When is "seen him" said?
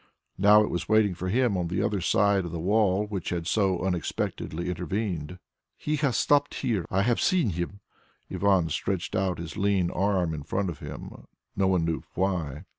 7.21-7.81